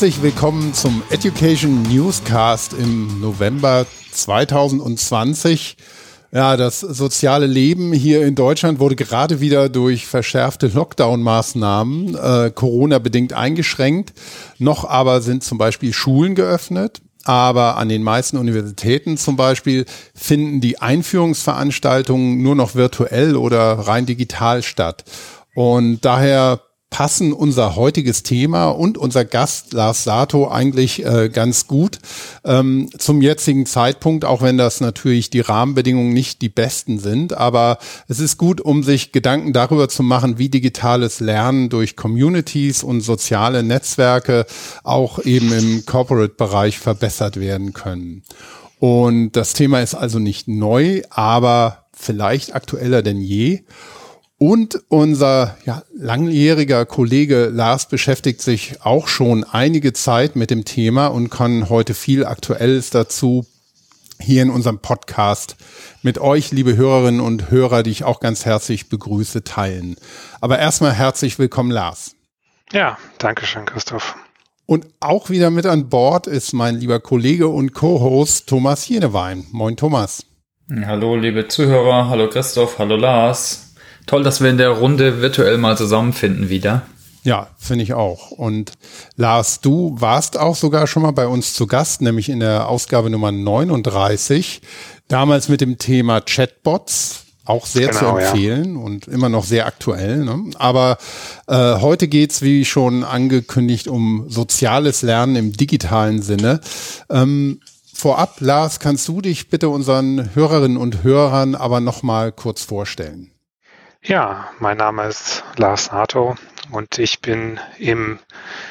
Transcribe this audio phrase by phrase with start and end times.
[0.00, 5.76] Herzlich willkommen zum Education Newscast im November 2020.
[6.32, 13.34] Ja, das soziale Leben hier in Deutschland wurde gerade wieder durch verschärfte Lockdown-Maßnahmen äh, Corona-bedingt
[13.34, 14.14] eingeschränkt.
[14.56, 17.02] Noch aber sind zum Beispiel Schulen geöffnet.
[17.24, 24.06] Aber an den meisten Universitäten zum Beispiel finden die Einführungsveranstaltungen nur noch virtuell oder rein
[24.06, 25.04] digital statt.
[25.54, 32.00] Und daher passen unser heutiges Thema und unser Gast Lars Sato eigentlich äh, ganz gut
[32.44, 37.32] ähm, zum jetzigen Zeitpunkt, auch wenn das natürlich die Rahmenbedingungen nicht die besten sind.
[37.32, 42.82] Aber es ist gut, um sich Gedanken darüber zu machen, wie digitales Lernen durch Communities
[42.82, 44.44] und soziale Netzwerke
[44.82, 48.24] auch eben im Corporate-Bereich verbessert werden können.
[48.80, 53.60] Und das Thema ist also nicht neu, aber vielleicht aktueller denn je.
[54.42, 61.08] Und unser ja, langjähriger Kollege Lars beschäftigt sich auch schon einige Zeit mit dem Thema
[61.08, 63.44] und kann heute viel Aktuelles dazu
[64.18, 65.56] hier in unserem Podcast
[66.00, 69.96] mit euch, liebe Hörerinnen und Hörer, die ich auch ganz herzlich begrüße, teilen.
[70.40, 72.16] Aber erstmal herzlich willkommen, Lars.
[72.72, 74.16] Ja, danke schön, Christoph.
[74.64, 79.44] Und auch wieder mit an Bord ist mein lieber Kollege und Co-Host Thomas Jenewein.
[79.52, 80.24] Moin, Thomas.
[80.86, 82.08] Hallo, liebe Zuhörer.
[82.08, 82.78] Hallo, Christoph.
[82.78, 83.69] Hallo, Lars.
[84.10, 86.82] Toll, dass wir in der Runde virtuell mal zusammenfinden wieder.
[87.22, 88.32] Ja, finde ich auch.
[88.32, 88.72] Und
[89.14, 93.08] Lars, du warst auch sogar schon mal bei uns zu Gast, nämlich in der Ausgabe
[93.08, 94.62] Nummer 39,
[95.06, 97.22] damals mit dem Thema Chatbots.
[97.44, 98.80] Auch sehr genau, zu empfehlen ja.
[98.80, 100.24] und immer noch sehr aktuell.
[100.24, 100.50] Ne?
[100.56, 100.98] Aber
[101.46, 106.58] äh, heute geht's, wie schon angekündigt, um soziales Lernen im digitalen Sinne.
[107.10, 107.60] Ähm,
[107.94, 113.29] vorab, Lars, kannst du dich bitte unseren Hörerinnen und Hörern aber noch mal kurz vorstellen?
[114.02, 116.34] Ja, mein Name ist Lars Nato
[116.70, 118.18] und ich bin im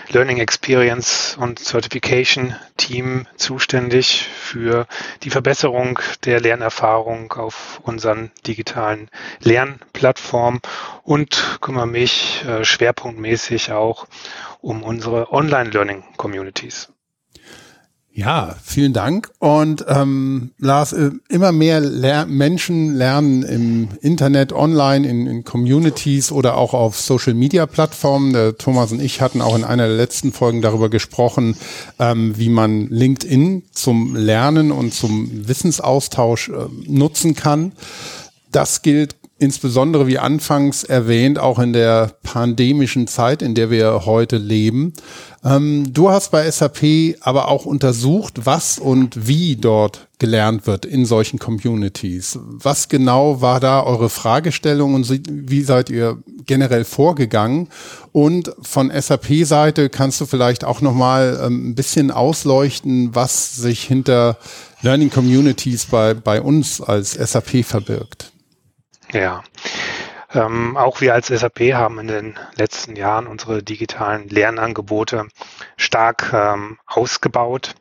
[0.07, 4.87] Learning Experience und Certification Team zuständig für
[5.21, 9.07] die Verbesserung der Lernerfahrung auf unseren digitalen
[9.39, 10.61] Lernplattformen
[11.03, 14.07] und kümmere mich äh, schwerpunktmäßig auch
[14.61, 16.91] um unsere Online-Learning Communities.
[18.11, 19.31] Ja, vielen Dank.
[19.39, 26.31] Und ähm, Lars, äh, immer mehr Ler Menschen lernen im Internet, online, in, in Communities
[26.31, 28.57] oder auch auf Social-Media-Plattformen.
[28.57, 31.55] Thomas und ich hatten auch in einer der letzten Folgen darüber gesprochen,
[31.97, 37.71] ähm, wie man LinkedIn zum Lernen und zum Wissensaustausch äh, nutzen kann.
[38.51, 44.37] Das gilt insbesondere wie anfangs erwähnt, auch in der pandemischen Zeit, in der wir heute
[44.37, 44.93] leben.
[45.43, 51.05] Ähm, du hast bei SAP aber auch untersucht, was und wie dort gelernt wird in
[51.05, 52.37] solchen Communities.
[52.43, 57.69] Was genau war da eure Fragestellung und wie seid ihr generell vorgegangen?
[58.11, 64.37] Und von SAP-Seite kannst du vielleicht auch nochmal ähm, ein bisschen ausleuchten, was sich hinter
[64.81, 68.33] Learning Communities bei, bei uns als SAP verbirgt.
[69.11, 69.43] Ja.
[70.33, 75.27] Ähm, auch wir als SAP haben in den letzten Jahren unsere digitalen Lernangebote
[75.75, 77.73] stark ähm, ausgebaut.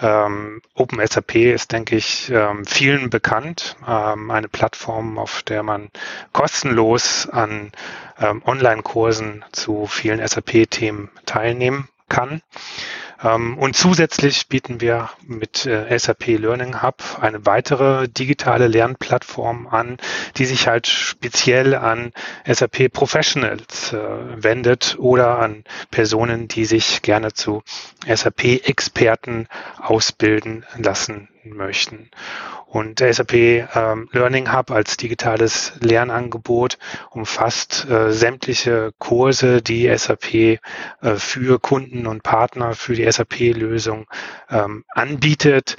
[0.00, 3.76] Ähm, Open SAP ist, denke ich, ähm, vielen bekannt.
[3.86, 5.88] Ähm, eine Plattform, auf der man
[6.32, 7.72] kostenlos an
[8.20, 12.42] ähm, Online-Kursen zu vielen SAP-Themen teilnehmen kann.
[13.22, 19.98] Ähm, und zusätzlich bieten wir mit äh, SAP Learning Hub eine weitere digitale Lernplattform an,
[20.36, 22.12] die sich halt speziell an
[22.46, 23.98] SAP Professionals äh,
[24.42, 27.62] wendet oder an Personen, die sich gerne zu
[28.06, 32.10] SAP Experten ausbilden lassen möchten.
[32.72, 36.78] Und der SAP ähm, Learning Hub als digitales Lernangebot
[37.10, 40.58] umfasst äh, sämtliche Kurse, die SAP äh,
[41.16, 44.06] für Kunden und Partner für die SAP-Lösung
[44.48, 45.76] ähm, anbietet,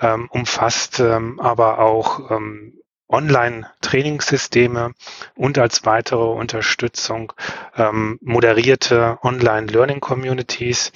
[0.00, 2.74] ähm, umfasst ähm, aber auch ähm,
[3.08, 4.92] Online-Trainingssysteme
[5.34, 7.32] und als weitere Unterstützung
[7.76, 10.92] ähm, moderierte Online-Learning-Communities.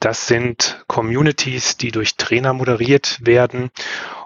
[0.00, 3.70] Das sind Communities, die durch Trainer moderiert werden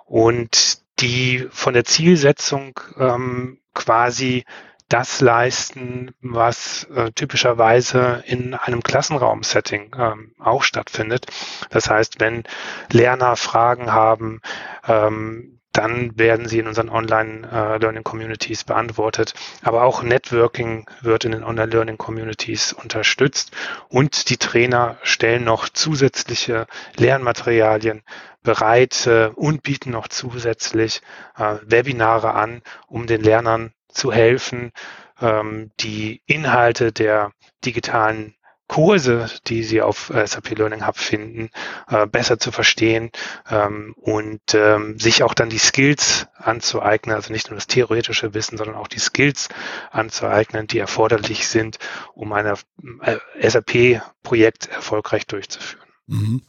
[0.08, 4.44] und die von der Zielsetzung ähm, quasi
[4.88, 11.26] das leisten, was äh, typischerweise in einem Klassenraum-Setting ähm, auch stattfindet.
[11.68, 12.44] Das heißt, wenn
[12.90, 14.40] Lerner Fragen haben,
[14.86, 19.34] ähm, dann werden sie in unseren Online-Learning-Communities äh, beantwortet.
[19.62, 23.52] Aber auch Networking wird in den Online-Learning-Communities unterstützt
[23.88, 26.66] und die Trainer stellen noch zusätzliche
[26.96, 28.02] Lernmaterialien
[28.42, 31.02] bereit und bieten noch zusätzlich
[31.36, 34.72] äh, Webinare an, um den Lernern zu helfen,
[35.20, 37.32] ähm, die Inhalte der
[37.64, 38.34] digitalen
[38.68, 41.50] Kurse, die Sie auf äh, SAP Learning Hub finden,
[41.88, 43.10] äh, besser zu verstehen
[43.50, 48.58] ähm, und ähm, sich auch dann die Skills anzueignen, also nicht nur das theoretische Wissen,
[48.58, 49.48] sondern auch die Skills
[49.90, 51.78] anzueignen, die erforderlich sind,
[52.14, 55.88] um ein äh, SAP-Projekt erfolgreich durchzuführen.
[56.08, 56.42] Mhm.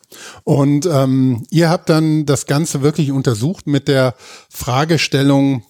[0.44, 4.16] Und ähm, ihr habt dann das Ganze wirklich untersucht mit der
[4.50, 5.64] Fragestellung,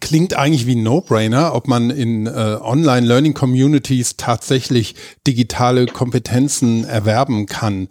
[0.00, 4.94] klingt eigentlich wie ein No-Brainer, ob man in äh, Online-Learning-Communities tatsächlich
[5.26, 7.88] digitale Kompetenzen erwerben kann.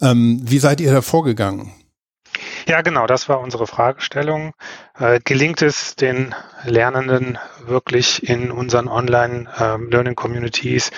[0.00, 1.72] Ähm, wie seid ihr da vorgegangen?
[2.66, 4.54] Ja, genau, das war unsere Fragestellung.
[4.98, 10.90] Äh, gelingt es den Lernenden wirklich in unseren Online-Learning-Communities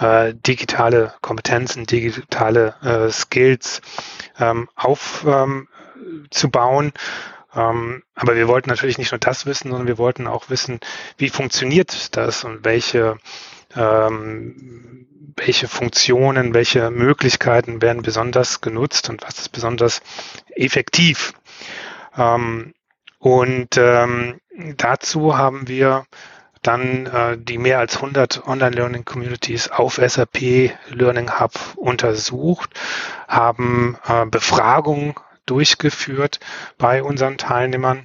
[0.00, 3.82] ähm, äh, digitale Kompetenzen, digitale äh, Skills
[4.38, 5.66] ähm, aufzubauen?
[6.86, 6.92] Ähm,
[7.54, 10.80] ähm, aber wir wollten natürlich nicht nur das wissen, sondern wir wollten auch wissen,
[11.16, 13.18] wie funktioniert das und welche
[13.76, 15.06] ähm,
[15.36, 20.02] welche Funktionen, welche Möglichkeiten werden besonders genutzt und was ist besonders
[20.54, 21.34] effektiv.
[22.16, 22.74] Ähm,
[23.18, 24.40] und ähm,
[24.76, 26.04] dazu haben wir
[26.62, 32.70] dann äh, die mehr als 100 Online-Learning-Communities auf SAP Learning Hub untersucht,
[33.28, 35.14] haben äh, Befragungen
[35.50, 36.40] durchgeführt
[36.78, 38.04] bei unseren Teilnehmern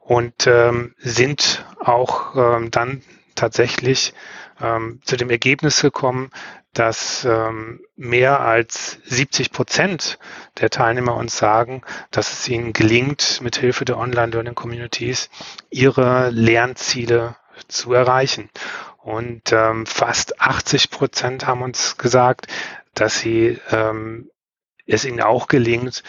[0.00, 3.02] und ähm, sind auch ähm, dann
[3.34, 4.14] tatsächlich
[4.60, 6.30] ähm, zu dem Ergebnis gekommen,
[6.72, 10.18] dass ähm, mehr als 70 Prozent
[10.58, 15.28] der Teilnehmer uns sagen, dass es ihnen gelingt, mit Hilfe der Online-Learning-Communities
[15.70, 17.36] ihre Lernziele
[17.68, 18.48] zu erreichen.
[18.98, 22.46] Und ähm, fast 80 Prozent haben uns gesagt,
[22.94, 24.30] dass sie ähm,
[24.86, 26.02] es ihnen auch gelingt,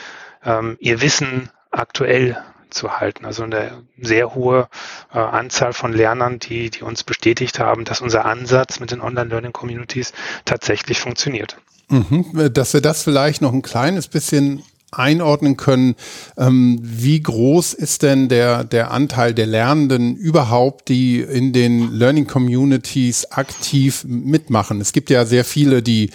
[0.45, 2.37] ähm, ihr Wissen aktuell
[2.69, 3.25] zu halten.
[3.25, 4.67] Also eine sehr hohe
[5.13, 10.13] äh, Anzahl von Lernern, die, die uns bestätigt haben, dass unser Ansatz mit den Online-Learning-Communities
[10.45, 11.57] tatsächlich funktioniert.
[11.89, 15.95] Mhm, dass wir das vielleicht noch ein kleines bisschen einordnen können,
[16.37, 22.27] ähm, wie groß ist denn der, der Anteil der Lernenden überhaupt, die in den Learning
[22.27, 24.81] Communities aktiv mitmachen.
[24.81, 26.11] Es gibt ja sehr viele, die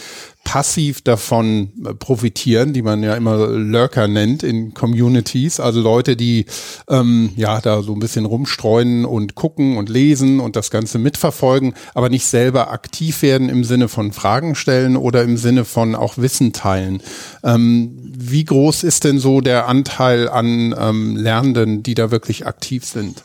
[0.48, 6.46] passiv davon äh, profitieren, die man ja immer Lurker nennt in Communities, also Leute, die
[6.88, 11.74] ähm, ja da so ein bisschen rumstreuen und gucken und lesen und das Ganze mitverfolgen,
[11.92, 16.16] aber nicht selber aktiv werden im Sinne von Fragen stellen oder im Sinne von auch
[16.16, 17.02] Wissen teilen.
[17.44, 22.86] Ähm, wie groß ist denn so der Anteil an ähm, Lernenden, die da wirklich aktiv
[22.86, 23.22] sind?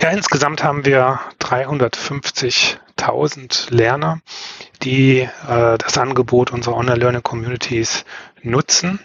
[0.00, 1.20] Ja, insgesamt haben wir
[3.00, 4.20] 350.000 Lerner,
[4.82, 8.04] die äh, das Angebot unserer Online-Learning-Communities
[8.42, 9.00] nutzen.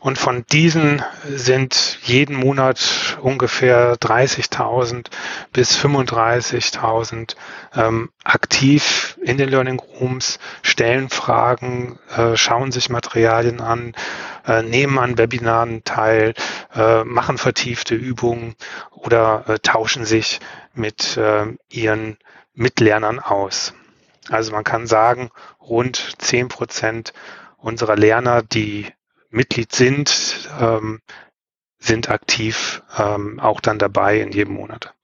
[0.00, 5.06] Und von diesen sind jeden Monat ungefähr 30.000
[5.52, 7.36] bis 35.000
[7.74, 13.94] ähm, aktiv in den Learning Rooms, stellen Fragen, äh, schauen sich Materialien an,
[14.46, 16.34] äh, nehmen an Webinaren teil,
[16.74, 18.54] äh, machen vertiefte Übungen
[18.90, 20.40] oder äh, tauschen sich
[20.74, 22.18] mit äh, ihren
[22.54, 23.74] Mitlernern aus.
[24.28, 25.30] Also man kann sagen,
[25.60, 27.12] rund zehn Prozent
[27.58, 28.86] unserer Lerner, die
[29.30, 31.00] Mitglied sind, ähm,
[31.78, 34.94] sind aktiv ähm, auch dann dabei in jedem Monat.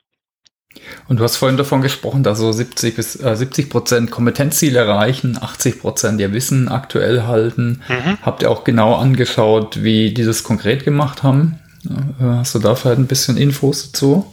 [1.08, 5.36] Und du hast vorhin davon gesprochen, dass so 70 bis äh, 70 Prozent Kompetenzziele erreichen,
[5.40, 7.82] 80 Prozent ihr Wissen aktuell halten.
[7.88, 8.18] Mhm.
[8.22, 11.58] Habt ihr auch genau angeschaut, wie die das konkret gemacht haben?
[11.84, 14.32] Äh, hast du da vielleicht ein bisschen Infos dazu?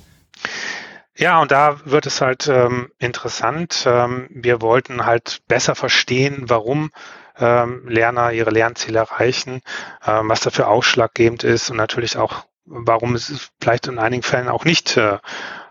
[1.17, 3.85] Ja, und da wird es halt ähm, interessant.
[3.87, 6.91] Ähm, wir wollten halt besser verstehen, warum
[7.39, 9.61] ähm, Lerner ihre Lernziele erreichen,
[10.05, 14.63] ähm, was dafür ausschlaggebend ist und natürlich auch, warum es vielleicht in einigen Fällen auch
[14.63, 15.17] nicht äh,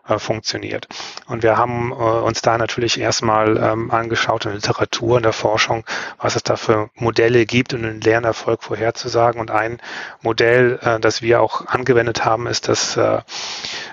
[0.09, 0.89] äh, funktioniert.
[1.27, 5.33] Und wir haben äh, uns da natürlich erstmal ähm, angeschaut in der Literatur, in der
[5.33, 5.85] Forschung,
[6.19, 9.41] was es da für Modelle gibt, um den Lernerfolg vorherzusagen.
[9.41, 9.81] Und ein
[10.23, 13.21] Modell, äh, das wir auch angewendet haben, ist das äh,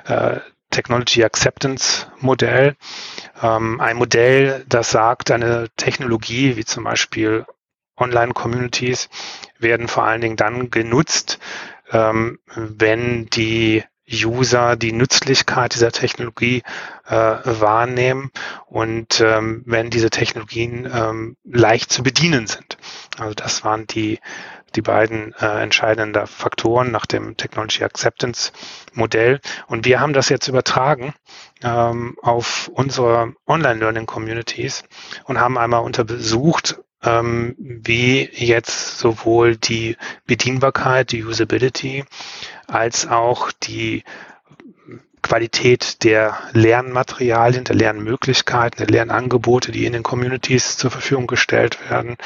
[0.05, 0.39] äh,
[0.73, 2.75] Technology Acceptance Modell.
[3.41, 7.45] Ähm, ein Modell, das sagt, eine Technologie wie zum Beispiel
[7.97, 9.09] Online-Communities
[9.59, 11.39] werden vor allen Dingen dann genutzt,
[11.91, 16.63] ähm, wenn die User die Nützlichkeit dieser Technologie
[17.05, 18.31] äh, wahrnehmen
[18.67, 22.77] und ähm, wenn diese Technologien ähm, leicht zu bedienen sind.
[23.17, 24.19] Also das waren die
[24.75, 28.51] die beiden äh, entscheidenden Faktoren nach dem Technology Acceptance
[28.93, 29.39] Modell.
[29.67, 31.13] Und wir haben das jetzt übertragen
[31.61, 34.83] ähm, auf unsere Online-Learning Communities
[35.25, 42.05] und haben einmal untersucht, ähm, wie jetzt sowohl die Bedienbarkeit, die Usability,
[42.67, 44.03] als auch die
[45.21, 52.17] Qualität der Lernmaterialien, der Lernmöglichkeiten, der Lernangebote, die in den Communities zur Verfügung gestellt werden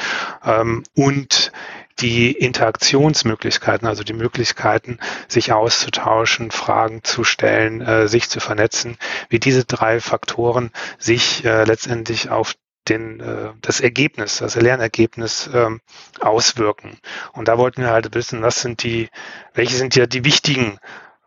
[0.44, 1.52] ähm, und
[2.00, 9.40] die Interaktionsmöglichkeiten, also die Möglichkeiten, sich auszutauschen, Fragen zu stellen, äh, sich zu vernetzen, wie
[9.40, 12.54] diese drei Faktoren sich äh, letztendlich auf
[12.88, 15.80] den, äh, das Ergebnis, das Lernergebnis ähm,
[16.20, 16.98] auswirken.
[17.32, 19.08] Und da wollten wir halt wissen, was sind die,
[19.54, 20.78] welche sind ja die wichtigen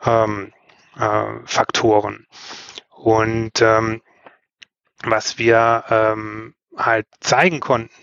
[0.04, 0.54] ähm,
[0.98, 2.28] äh, Faktoren.
[2.90, 4.02] Und ähm,
[5.04, 7.94] was wir ähm, halt zeigen konnten,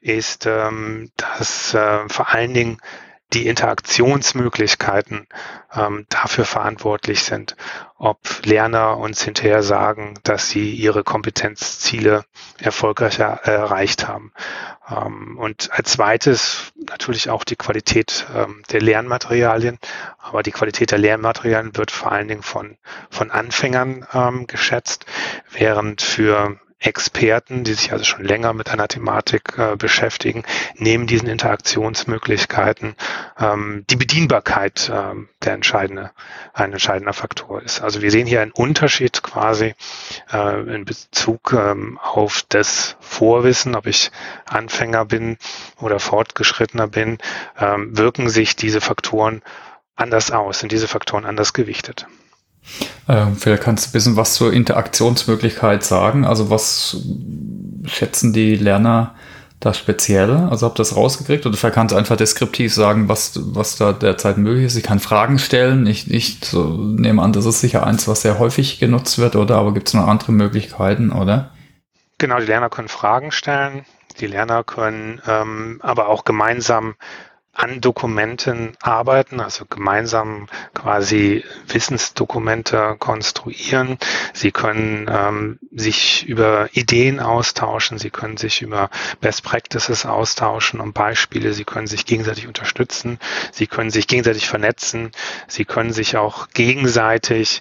[0.00, 2.78] ist, ähm, dass äh, vor allen Dingen
[3.32, 5.26] die Interaktionsmöglichkeiten
[5.74, 7.56] ähm, dafür verantwortlich sind,
[7.96, 12.24] ob Lerner uns hinterher sagen, dass sie ihre Kompetenzziele
[12.58, 14.32] erfolgreicher erreicht haben.
[14.90, 19.78] Ähm, und als zweites natürlich auch die Qualität ähm, der Lernmaterialien.
[20.18, 22.76] Aber die Qualität der Lernmaterialien wird vor allen Dingen von,
[23.10, 25.06] von Anfängern ähm, geschätzt,
[25.50, 30.42] während für Experten, die sich also schon länger mit einer Thematik äh, beschäftigen,
[30.76, 32.96] neben diesen Interaktionsmöglichkeiten
[33.38, 36.10] ähm, die Bedienbarkeit äh, der entscheidende,
[36.52, 37.80] ein entscheidender Faktor ist.
[37.80, 39.74] Also wir sehen hier einen Unterschied quasi
[40.32, 44.10] äh, in Bezug ähm, auf das Vorwissen, ob ich
[44.44, 45.38] Anfänger bin
[45.80, 47.18] oder fortgeschrittener bin,
[47.58, 49.42] ähm, wirken sich diese Faktoren
[49.94, 52.06] anders aus, sind diese Faktoren anders gewichtet.
[53.08, 56.24] Ähm, vielleicht kannst du ein bisschen was zur Interaktionsmöglichkeit sagen.
[56.24, 56.96] Also was
[57.84, 59.14] schätzen die Lerner
[59.60, 60.30] da speziell?
[60.30, 61.46] Also habt ihr das rausgekriegt?
[61.46, 64.76] Oder vielleicht kannst du einfach deskriptiv sagen, was, was da derzeit möglich ist.
[64.76, 65.86] Ich kann Fragen stellen.
[65.86, 69.56] Ich, ich so, nehme an, das ist sicher eins, was sehr häufig genutzt wird, oder?
[69.56, 71.50] Aber gibt es noch andere Möglichkeiten, oder?
[72.18, 73.84] Genau, die Lerner können Fragen stellen.
[74.20, 76.94] Die Lerner können ähm, aber auch gemeinsam
[77.54, 83.98] an Dokumenten arbeiten, also gemeinsam quasi Wissensdokumente konstruieren.
[84.32, 88.88] Sie können ähm, sich über Ideen austauschen, sie können sich über
[89.20, 93.18] Best Practices austauschen und Beispiele, sie können sich gegenseitig unterstützen,
[93.52, 95.12] sie können sich gegenseitig vernetzen,
[95.46, 97.60] sie können sich auch gegenseitig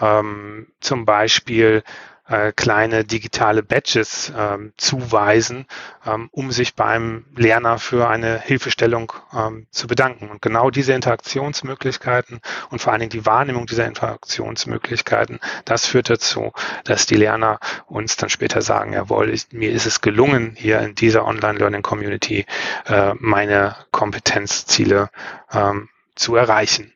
[0.00, 1.82] ähm, zum Beispiel
[2.30, 5.66] äh, kleine digitale Badges ähm, zuweisen,
[6.06, 10.30] ähm, um sich beim Lerner für eine Hilfestellung ähm, zu bedanken.
[10.30, 16.52] Und genau diese Interaktionsmöglichkeiten und vor allen Dingen die Wahrnehmung dieser Interaktionsmöglichkeiten, das führt dazu,
[16.84, 20.94] dass die Lerner uns dann später sagen, jawohl, ich, mir ist es gelungen, hier in
[20.94, 22.46] dieser Online-Learning-Community
[22.86, 25.10] äh, meine Kompetenzziele
[25.52, 26.92] ähm, zu erreichen.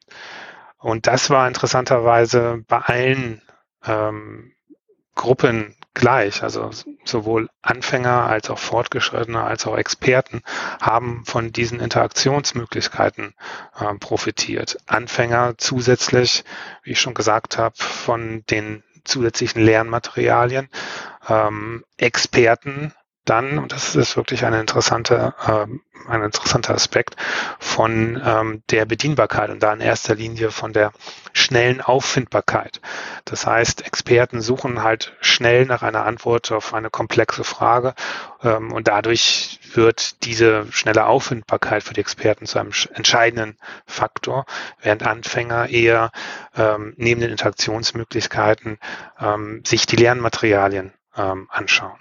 [0.79, 3.43] Und das war interessanterweise bei allen
[3.85, 4.54] ähm,
[5.15, 6.43] Gruppen gleich.
[6.43, 6.71] Also
[7.05, 10.43] sowohl Anfänger als auch Fortgeschrittene als auch Experten
[10.81, 13.35] haben von diesen Interaktionsmöglichkeiten
[13.79, 14.79] äh, profitiert.
[14.87, 16.45] Anfänger zusätzlich,
[16.83, 20.69] wie ich schon gesagt habe, von den zusätzlichen Lernmaterialien.
[21.29, 22.93] Ähm, Experten
[23.25, 25.67] dann, und das ist wirklich eine interessante, äh,
[26.09, 27.17] ein interessanter Aspekt
[27.59, 30.93] von ähm, der Bedienbarkeit und da in erster Linie von der
[31.33, 32.81] schnellen Auffindbarkeit.
[33.25, 37.95] Das heißt, Experten suchen halt schnell nach einer Antwort auf eine komplexe Frage
[38.43, 44.45] ähm, und dadurch wird diese schnelle Auffindbarkeit für die Experten zu einem entscheidenden Faktor,
[44.81, 46.11] während Anfänger eher
[46.55, 48.79] ähm, neben den Interaktionsmöglichkeiten
[49.19, 51.99] ähm, sich die Lernmaterialien ähm, anschauen.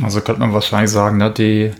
[0.00, 1.72] Also könnte man wahrscheinlich sagen, ne, die,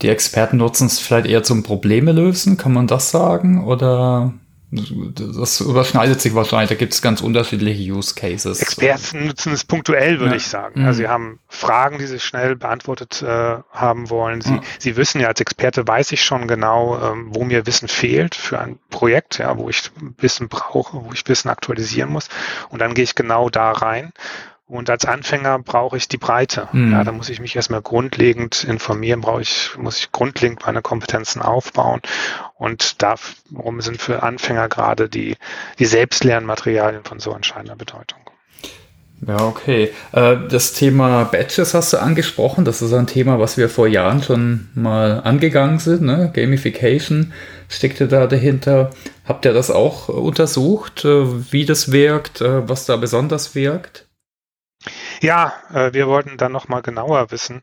[0.00, 3.64] die Experten nutzen es vielleicht eher zum Probleme lösen, kann man das sagen?
[3.64, 4.32] Oder
[4.72, 8.58] das überschneidet sich wahrscheinlich, da gibt es ganz unterschiedliche Use Cases.
[8.58, 10.36] Experten nutzen es punktuell, würde ja.
[10.36, 10.80] ich sagen.
[10.80, 10.86] Mhm.
[10.86, 14.40] Also sie haben Fragen, die sie schnell beantwortet äh, haben wollen.
[14.40, 14.60] Sie, ja.
[14.78, 18.60] sie wissen ja, als Experte weiß ich schon genau, ähm, wo mir Wissen fehlt für
[18.60, 22.30] ein Projekt, ja, wo ich Wissen brauche, wo ich Wissen aktualisieren muss.
[22.70, 24.12] Und dann gehe ich genau da rein
[24.72, 26.66] und als Anfänger brauche ich die Breite.
[26.72, 26.92] Mhm.
[26.92, 31.42] Ja, da muss ich mich erstmal grundlegend informieren, brauche ich, muss ich grundlegend meine Kompetenzen
[31.42, 32.00] aufbauen.
[32.54, 35.36] Und darum sind für Anfänger gerade die,
[35.78, 38.18] die Selbstlernmaterialien von so entscheidender Bedeutung.
[39.26, 39.92] Ja, okay.
[40.12, 42.64] Äh, das Thema Badges hast du angesprochen.
[42.64, 46.00] Das ist ein Thema, was wir vor Jahren schon mal angegangen sind.
[46.00, 46.30] Ne?
[46.32, 47.34] Gamification
[47.68, 48.90] steckte da dahinter.
[49.26, 54.06] Habt ihr das auch untersucht, äh, wie das wirkt, äh, was da besonders wirkt?
[55.22, 57.62] Ja, äh, wir wollten dann nochmal genauer wissen,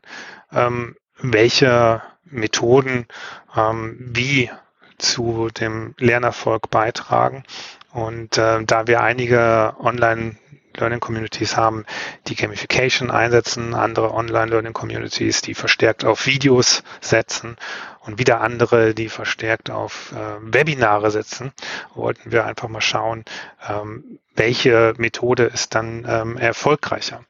[0.50, 3.06] ähm, welche Methoden
[3.54, 4.50] ähm, wie
[4.96, 7.44] zu dem Lernerfolg beitragen.
[7.92, 10.36] Und äh, da wir einige Online
[10.74, 11.84] Learning Communities haben,
[12.28, 17.58] die Gamification einsetzen, andere Online Learning Communities, die verstärkt auf Videos setzen
[18.00, 21.52] und wieder andere, die verstärkt auf äh, Webinare setzen,
[21.94, 23.24] wollten wir einfach mal schauen,
[23.68, 27.24] ähm, welche Methode ist dann ähm, erfolgreicher.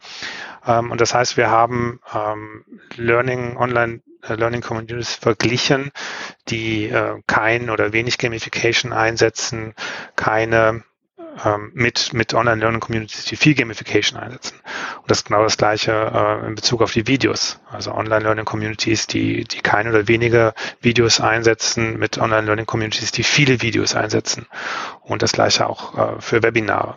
[0.67, 2.65] Ähm, und das heißt, wir haben ähm,
[2.97, 5.91] Learning Online äh, Learning Communities verglichen,
[6.49, 9.75] die äh, kein oder wenig Gamification einsetzen,
[10.17, 10.85] keine
[11.45, 14.61] ähm, mit, mit Online-Learning-Communities, die viel Gamification einsetzen.
[14.97, 17.61] Und das ist genau das Gleiche äh, in Bezug auf die Videos.
[17.71, 24.47] Also Online-Learning-Communities, die, die keine oder wenige Videos einsetzen, mit Online-Learning-Communities, die viele Videos einsetzen.
[25.03, 26.97] Und das Gleiche auch äh, für Webinare.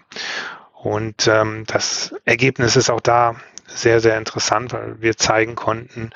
[0.74, 3.36] Und ähm, das Ergebnis ist auch da
[3.68, 6.12] sehr, sehr interessant, weil wir zeigen konnten,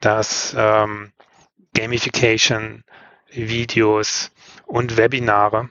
[0.00, 1.12] dass ähm,
[1.74, 2.84] Gamification,
[3.30, 4.30] Videos
[4.66, 5.70] und Webinare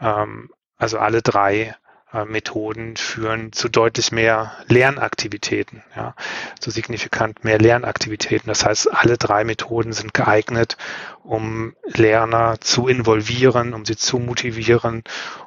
[0.00, 1.76] ähm, also alle drei
[2.12, 6.14] äh, Methoden führen zu deutlich mehr Lernaktivitäten, ja,
[6.58, 8.48] zu signifikant mehr Lernaktivitäten.
[8.48, 10.76] Das heißt, alle drei Methoden sind geeignet,
[11.22, 15.04] um Lerner zu involvieren, um sie zu motivieren,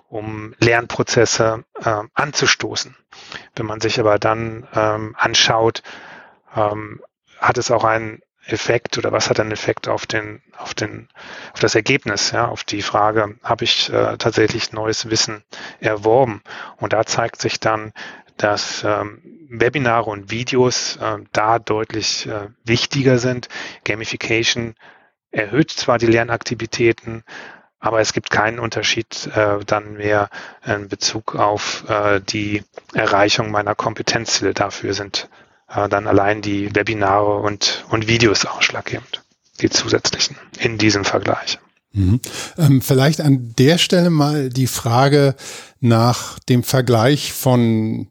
[0.07, 2.95] um Lernprozesse äh, anzustoßen.
[3.55, 5.81] Wenn man sich aber dann ähm, anschaut,
[6.55, 7.01] ähm,
[7.39, 11.07] hat es auch einen Effekt oder was hat einen Effekt auf den, auf den,
[11.53, 15.43] auf das Ergebnis, ja, auf die Frage, habe ich äh, tatsächlich neues Wissen
[15.79, 16.41] erworben?
[16.77, 17.93] Und da zeigt sich dann,
[18.37, 23.47] dass ähm, Webinare und Videos äh, da deutlich äh, wichtiger sind.
[23.85, 24.75] Gamification
[25.31, 27.23] erhöht zwar die Lernaktivitäten,
[27.79, 30.29] aber es gibt keinen Unterschied äh, dann mehr
[30.65, 34.53] in Bezug auf äh, die Erreichung meiner Kompetenzziele.
[34.53, 35.29] Dafür sind
[35.75, 39.23] äh, dann allein die Webinare und, und Videos ausschlaggebend,
[39.61, 41.59] die zusätzlichen in diesem Vergleich.
[41.93, 42.19] Mhm.
[42.57, 45.35] Ähm, vielleicht an der Stelle mal die Frage
[45.79, 48.07] nach dem Vergleich von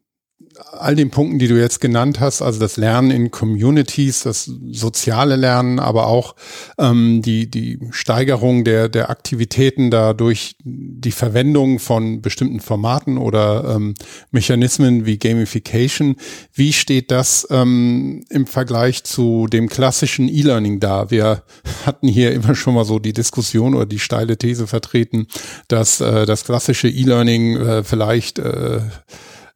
[0.73, 5.37] all den Punkten, die du jetzt genannt hast, also das Lernen in Communities, das soziale
[5.37, 6.35] Lernen, aber auch
[6.79, 13.95] ähm, die, die Steigerung der, der Aktivitäten dadurch die Verwendung von bestimmten Formaten oder ähm,
[14.31, 16.17] Mechanismen wie Gamification.
[16.53, 21.11] Wie steht das ähm, im Vergleich zu dem klassischen E-Learning da?
[21.11, 21.43] Wir
[21.87, 25.27] hatten hier immer schon mal so die Diskussion oder die steile These vertreten,
[25.69, 28.81] dass äh, das klassische E-Learning äh, vielleicht äh,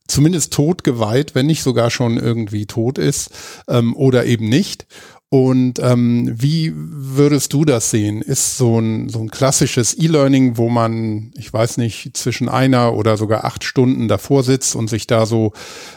[0.06, 3.30] zumindest tot geweiht, wenn nicht sogar schon irgendwie tot ist
[3.68, 4.86] ähm, oder eben nicht.
[5.36, 8.22] Und ähm, wie würdest du das sehen?
[8.22, 13.18] Ist so ein, so ein klassisches E-Learning, wo man, ich weiß nicht, zwischen einer oder
[13.18, 15.52] sogar acht Stunden davor sitzt und sich da so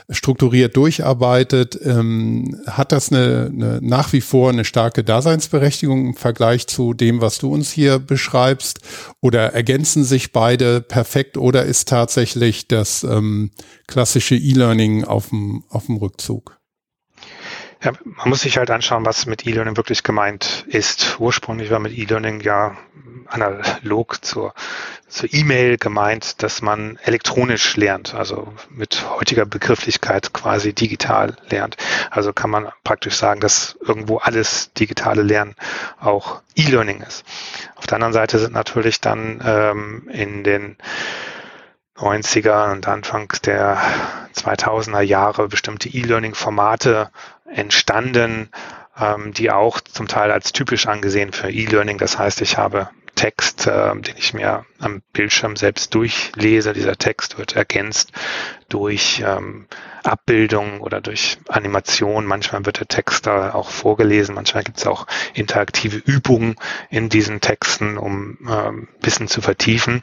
[0.10, 6.68] strukturiert durcharbeitet, ähm, hat das eine, eine nach wie vor eine starke Daseinsberechtigung im Vergleich
[6.68, 8.82] zu dem, was du uns hier beschreibst?
[9.22, 13.52] Oder ergänzen sich beide perfekt oder ist tatsächlich das ähm,
[13.88, 16.59] klassische E-Learning auf dem, auf dem Rückzug?
[17.82, 21.18] Ja, man muss sich halt anschauen, was mit E-Learning wirklich gemeint ist.
[21.20, 22.76] Ursprünglich war mit E-Learning ja
[23.28, 24.54] analog zur,
[25.08, 31.78] zur E-Mail gemeint, dass man elektronisch lernt, also mit heutiger Begrifflichkeit quasi digital lernt.
[32.12, 35.56] Also kann man praktisch sagen, dass irgendwo alles digitale Lernen
[36.00, 37.24] auch E-Learning ist.
[37.76, 40.76] Auf der anderen Seite sind natürlich dann ähm, in den
[42.00, 43.78] 90er und Anfang der
[44.36, 47.10] 2000er Jahre bestimmte E-Learning-Formate
[47.46, 48.50] entstanden,
[49.00, 51.98] ähm, die auch zum Teil als typisch angesehen für E-Learning.
[51.98, 56.72] Das heißt, ich habe Text, äh, den ich mir am Bildschirm selbst durchlese.
[56.72, 58.14] Dieser Text wird ergänzt
[58.70, 59.68] durch ähm,
[60.04, 62.26] Abbildungen oder durch Animation.
[62.26, 64.36] Manchmal wird der Text da auch vorgelesen.
[64.36, 66.56] Manchmal gibt es auch interaktive Übungen
[66.90, 70.02] in diesen Texten, um ähm, Wissen zu vertiefen.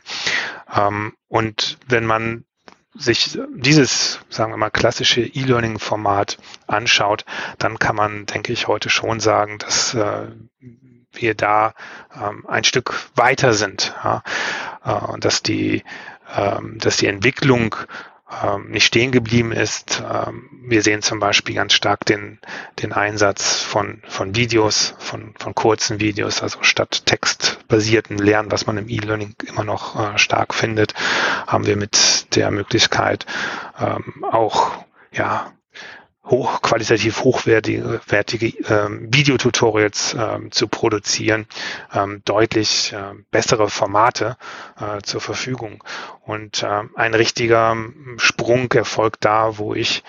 [0.77, 2.45] Ähm, und wenn man
[2.93, 7.25] sich dieses, sagen wir mal, klassische E-Learning-Format anschaut,
[7.59, 10.29] dann kann man, denke ich, heute schon sagen, dass äh,
[11.21, 11.75] wir da
[12.15, 14.23] ähm, ein Stück weiter sind ja?
[14.85, 15.83] äh, und dass die,
[16.37, 17.77] ähm, dass die Entwicklung
[18.43, 20.03] ähm, nicht stehen geblieben ist.
[20.05, 22.41] Ähm, wir sehen zum Beispiel ganz stark den,
[22.83, 28.79] den Einsatz von, von Videos, von, von kurzen Videos, also statt textbasierten Lernen, was man
[28.79, 30.95] im E-Learning immer noch äh, stark findet,
[31.47, 33.27] haben wir mit der Möglichkeit
[33.79, 34.73] ähm, auch
[35.13, 35.53] ja,
[36.27, 41.47] hoch, qualitativ hochwertige wertige, ähm, Videotutorials ähm, zu produzieren,
[41.95, 44.37] ähm, deutlich äh, bessere Formate
[44.81, 45.83] äh, zur Verfügung.
[46.25, 50.03] Und ähm, ein richtiger ähm, Sprung erfolgt da, wo ich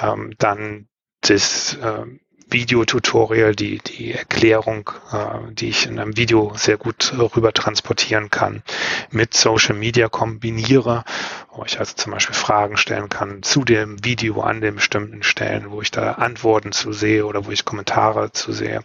[0.00, 0.88] ähm, dann
[1.22, 7.20] das ähm, Videotutorial, die, die Erklärung, äh, die ich in einem Video sehr gut äh,
[7.20, 8.62] rüber transportieren kann,
[9.10, 11.04] mit Social Media kombiniere,
[11.52, 15.70] wo ich also zum Beispiel Fragen stellen kann zu dem Video an den bestimmten Stellen,
[15.70, 18.82] wo ich da Antworten zu sehe oder wo ich Kommentare zu sehe.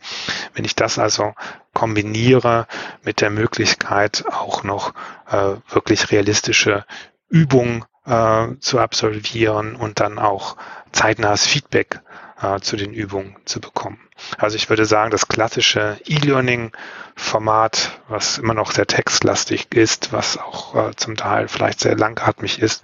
[0.54, 1.34] Wenn ich das also
[1.74, 2.68] kombiniere
[3.04, 4.94] mit der Möglichkeit auch noch
[5.30, 6.86] äh, wirklich realistische
[7.30, 10.58] Übungen äh, zu absolvieren und dann auch
[10.92, 12.02] zeitnahes Feedback
[12.42, 14.00] äh, zu den Übungen zu bekommen.
[14.38, 20.76] Also ich würde sagen, das klassische E-Learning-Format, was immer noch sehr textlastig ist, was auch
[20.76, 22.84] äh, zum Teil vielleicht sehr langatmig ist,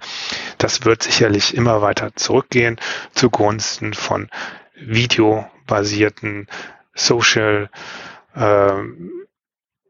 [0.58, 2.80] das wird sicherlich immer weiter zurückgehen
[3.14, 4.28] zugunsten von
[4.74, 6.48] videobasierten
[6.94, 7.70] Social
[8.34, 8.72] äh,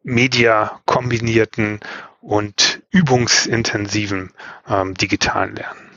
[0.02, 1.80] Media kombinierten
[2.20, 4.32] und übungsintensiven
[4.68, 5.95] ähm, digitalen Lernen.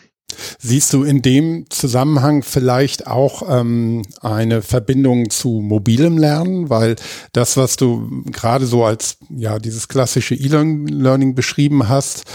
[0.59, 6.69] Siehst du in dem Zusammenhang vielleicht auch ähm, eine Verbindung zu mobilem Lernen?
[6.69, 6.95] Weil
[7.33, 12.25] das, was du gerade so als ja dieses klassische E-Learning beschrieben hast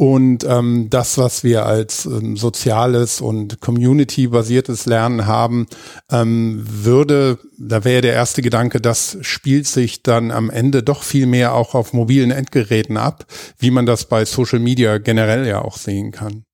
[0.00, 5.66] und ähm, das, was wir als ähm, soziales und community-basiertes Lernen haben,
[6.10, 11.26] ähm, würde, da wäre der erste Gedanke, das spielt sich dann am Ende doch viel
[11.26, 13.26] mehr auch auf mobilen Endgeräten ab,
[13.58, 16.44] wie man das bei Social Media generell ja auch sehen kann.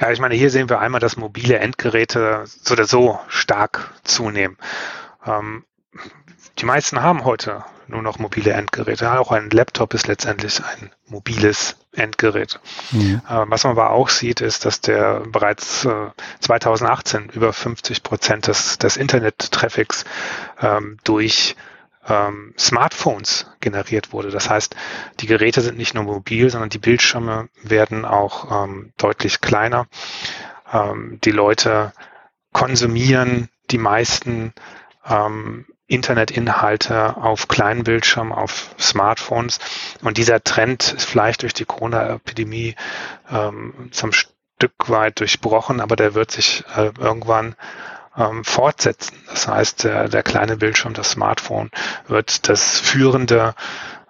[0.00, 4.56] Ja, ich meine, hier sehen wir einmal, dass mobile Endgeräte so oder so stark zunehmen.
[5.26, 5.64] Ähm,
[6.58, 9.18] die meisten haben heute nur noch mobile Endgeräte.
[9.18, 12.60] Auch ein Laptop ist letztendlich ein mobiles Endgerät.
[12.92, 13.20] Mhm.
[13.28, 18.46] Äh, was man aber auch sieht, ist, dass der bereits äh, 2018 über 50 Prozent
[18.46, 20.04] des, des Internet-Traffics
[20.60, 21.56] ähm, durch
[22.08, 24.30] ähm, Smartphones generiert wurde.
[24.30, 24.74] Das heißt,
[25.20, 29.86] die Geräte sind nicht nur mobil, sondern die Bildschirme werden auch ähm, deutlich kleiner.
[30.72, 31.92] Ähm, die Leute
[32.52, 34.52] konsumieren die meisten
[35.06, 39.58] ähm, Internetinhalte auf kleinen Bildschirmen, auf Smartphones.
[40.02, 42.76] Und dieser Trend ist vielleicht durch die Corona-Epidemie
[43.30, 47.56] ähm, zum Stück weit durchbrochen, aber der wird sich äh, irgendwann
[48.20, 49.16] ähm, fortsetzen.
[49.28, 51.70] Das heißt, der, der kleine Bildschirm, das Smartphone,
[52.06, 53.54] wird das führende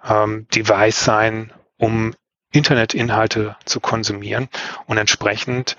[0.07, 2.13] ähm, Device sein, um
[2.51, 4.49] Internetinhalte zu konsumieren
[4.85, 5.77] und entsprechend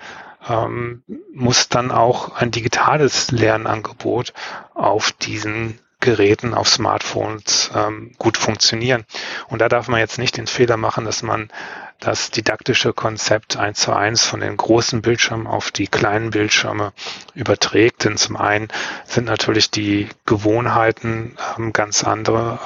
[0.49, 4.33] ähm, muss dann auch ein digitales Lernangebot
[4.73, 9.05] auf diesen Geräten, auf Smartphones ähm, gut funktionieren.
[9.47, 11.49] Und da darf man jetzt nicht den Fehler machen, dass man
[12.03, 16.91] das didaktische Konzept eins zu eins von den großen Bildschirmen auf die kleinen Bildschirme
[17.33, 18.03] überträgt.
[18.03, 18.67] Denn zum einen
[19.05, 22.59] sind natürlich die Gewohnheiten ähm, ganz andere.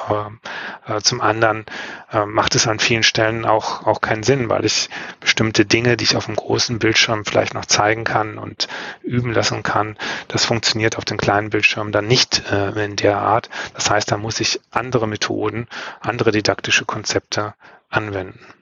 [0.88, 1.66] Äh, äh, zum anderen
[2.12, 6.06] äh, macht es an vielen Stellen auch, auch keinen Sinn, weil ich bestimmte Dinge, die
[6.06, 8.68] ich auf dem großen Bildschirm vielleicht noch zeigen kann und
[9.04, 9.98] üben lassen kann,
[10.30, 13.52] das funktioniert auf den kleinen Bildschirmen dann nicht äh, in der Art.
[13.76, 15.68] Das heißt, da muss ich andere Methoden,
[16.00, 17.54] andere didaktische Konzepte
[17.90, 18.57] anwenden.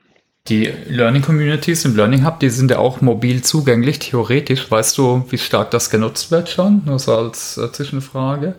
[0.47, 4.69] Die Learning Communities im Learning Hub, die sind ja auch mobil zugänglich, theoretisch.
[4.69, 6.83] Weißt du, wie stark das genutzt wird schon?
[6.85, 8.53] Nur so als äh, Zwischenfrage.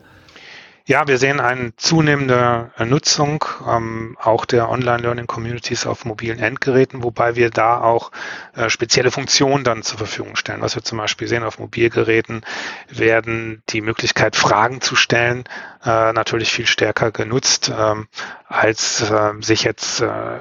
[0.89, 7.51] Ja, wir sehen eine zunehmende Nutzung ähm, auch der Online-Learning-Communities auf mobilen Endgeräten, wobei wir
[7.51, 8.13] da auch
[8.55, 10.63] äh, spezielle Funktionen dann zur Verfügung stellen.
[10.63, 12.45] Was wir zum Beispiel sehen auf Mobilgeräten,
[12.89, 15.43] werden die Möglichkeit, Fragen zu stellen,
[15.85, 18.07] äh, natürlich viel stärker genutzt, ähm,
[18.47, 20.41] als äh, sich jetzt äh,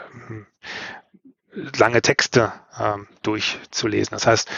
[1.78, 4.12] lange Texte ähm, durchzulesen.
[4.12, 4.50] Das heißt,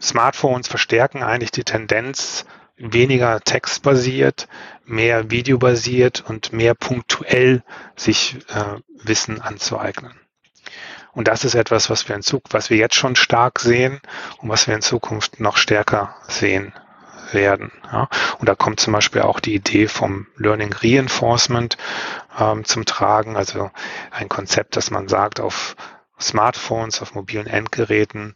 [0.00, 4.48] Smartphones verstärken eigentlich die Tendenz, weniger textbasiert,
[4.84, 7.62] mehr videobasiert und mehr punktuell
[7.96, 10.14] sich äh, Wissen anzueignen.
[11.12, 14.00] Und das ist etwas, was wir in Zukunft, was wir jetzt schon stark sehen
[14.38, 16.72] und was wir in Zukunft noch stärker sehen
[17.34, 17.72] werden.
[17.92, 18.08] Ja.
[18.38, 21.76] Und da kommt zum Beispiel auch die Idee vom Learning Reinforcement
[22.38, 23.70] ähm, zum Tragen, also
[24.10, 25.76] ein Konzept, dass man sagt, auf
[26.20, 28.34] Smartphones, auf mobilen Endgeräten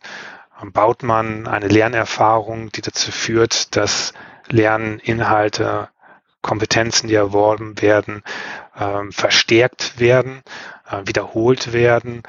[0.61, 4.13] ähm, baut man eine Lernerfahrung, die dazu führt, dass
[4.49, 5.89] Lerninhalte,
[6.43, 8.23] Kompetenzen, die erworben werden,
[8.79, 10.43] ähm, verstärkt werden,
[10.91, 12.23] äh, wiederholt werden,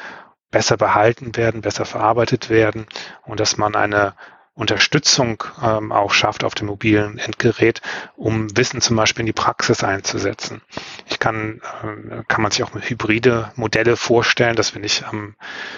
[0.51, 2.87] besser behalten werden, besser verarbeitet werden
[3.23, 4.13] und dass man eine
[4.55, 7.81] Unterstützung ähm, auch schafft auf dem mobilen Endgerät,
[8.15, 10.61] um Wissen zum Beispiel in die Praxis einzusetzen.
[11.07, 15.35] Ich kann, äh, kann man sich auch hybride Modelle vorstellen, dass wenn ich am,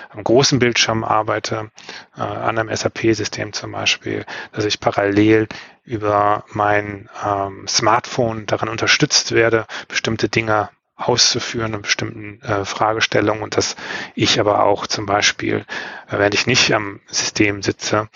[0.10, 1.72] am großen Bildschirm arbeite,
[2.16, 5.48] äh, an einem SAP-System zum Beispiel, dass ich parallel
[5.84, 13.56] über mein ähm, Smartphone daran unterstützt werde, bestimmte Dinge auszuführen in bestimmten äh, Fragestellungen und
[13.56, 13.76] dass
[14.16, 15.66] ich aber auch zum Beispiel,
[16.10, 18.10] äh, wenn ich nicht am System sitze,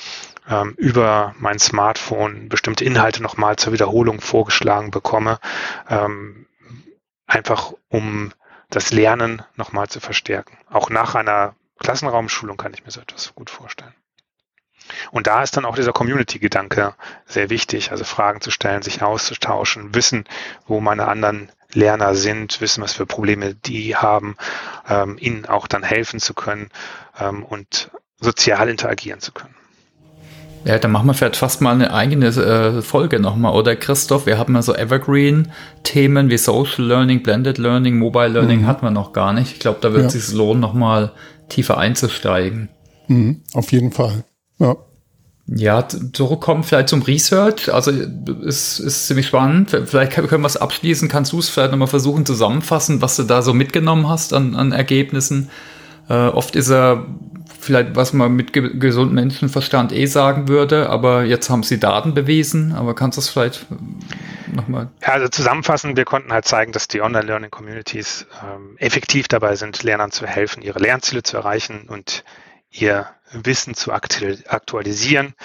[0.50, 5.40] ähm, über mein Smartphone bestimmte Inhalte nochmal zur Wiederholung vorgeschlagen bekomme,
[5.90, 6.48] ähm,
[7.28, 8.34] einfach um
[8.70, 10.58] das Lernen nochmal zu verstärken.
[10.70, 13.94] Auch nach einer Klassenraumschulung kann ich mir so etwas gut vorstellen.
[15.12, 19.94] Und da ist dann auch dieser Community-Gedanke sehr wichtig, also Fragen zu stellen, sich auszutauschen,
[19.94, 20.26] wissen,
[20.66, 24.36] wo meine anderen Lerner sind, wissen, was für Probleme die haben,
[24.90, 26.70] ähm, ihnen auch dann helfen zu können
[27.20, 29.56] ähm, und sozial interagieren zu können.
[30.64, 34.28] Ja, dann machen wir vielleicht fast mal eine eigene äh, Folge nochmal, oder Christoph?
[34.28, 38.68] Wir haben ja so Evergreen-Themen wie Social Learning, Blended Learning, Mobile Learning mhm.
[38.68, 39.54] hatten wir noch gar nicht.
[39.54, 40.20] Ich glaube, da wird es ja.
[40.20, 41.14] sich lohnen, nochmal
[41.50, 42.70] tiefer einzusteigen.
[43.08, 44.24] Mhm, auf jeden Fall.
[44.60, 44.76] Ja.
[45.54, 47.74] Ja, zurückkommen vielleicht zum Research.
[47.74, 49.72] Also es ist ziemlich spannend.
[49.86, 51.10] Vielleicht können wir es abschließen.
[51.10, 54.72] Kannst du es vielleicht nochmal versuchen zusammenfassen, was du da so mitgenommen hast an, an
[54.72, 55.50] Ergebnissen?
[56.10, 57.06] Äh, oft ist er
[57.60, 62.14] vielleicht, was man mit ge gesundem Menschenverstand eh sagen würde, aber jetzt haben sie Daten
[62.14, 62.74] bewiesen.
[62.74, 63.66] Aber kannst du es vielleicht
[64.54, 64.88] nochmal?
[65.02, 70.12] Ja, also zusammenfassend, wir konnten halt zeigen, dass die Online-Learning-Communities ähm, effektiv dabei sind, Lernern
[70.12, 72.24] zu helfen, ihre Lernziele zu erreichen und
[72.72, 75.36] ihr Wissen zu aktualisieren.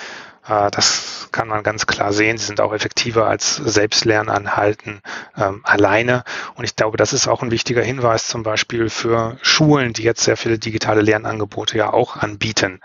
[0.48, 2.38] Äh, das kann man ganz klar sehen.
[2.38, 5.02] Sie sind auch effektiver als Selbstlernanhalten
[5.36, 6.24] ähm, alleine.
[6.54, 10.24] Und ich glaube, das ist auch ein wichtiger Hinweis zum Beispiel für Schulen, die jetzt
[10.24, 12.80] sehr viele digitale Lernangebote ja auch anbieten.